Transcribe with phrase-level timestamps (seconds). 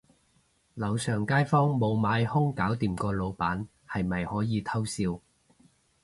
[0.73, 5.21] 樓上街坊無買兇搞掂個老闆，係咪可以偷笑